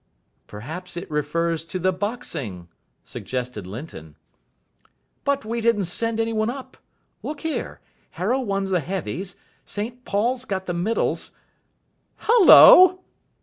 "Perhaps 0.47 0.97
it 0.97 1.11
refers 1.11 1.63
to 1.65 1.77
the 1.77 1.93
boxing," 1.93 2.67
suggested 3.03 3.67
Linton. 3.67 4.15
"But 5.23 5.45
we 5.45 5.61
didn't 5.61 5.83
send 5.83 6.19
any 6.19 6.33
one 6.33 6.49
up. 6.49 6.75
Look 7.21 7.41
here. 7.41 7.81
Harrow 8.09 8.39
won 8.39 8.63
the 8.63 8.79
Heavies. 8.79 9.35
St 9.63 10.03
Paul's 10.03 10.43
got 10.45 10.65
the 10.65 10.73
Middles. 10.73 11.29
_Hullo! 12.23 13.01